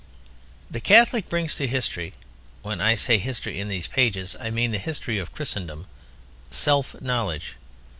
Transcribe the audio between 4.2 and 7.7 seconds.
I mean the history of Christendom) self knowledge.